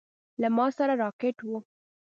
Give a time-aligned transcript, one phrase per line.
[0.41, 1.51] له ما سره راکټ و.